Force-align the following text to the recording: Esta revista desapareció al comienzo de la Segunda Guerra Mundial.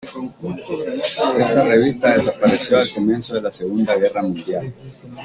Esta 1.37 1.61
revista 1.63 2.15
desapareció 2.15 2.79
al 2.79 2.91
comienzo 2.91 3.35
de 3.35 3.41
la 3.43 3.51
Segunda 3.51 3.95
Guerra 3.99 4.23
Mundial. 4.23 4.73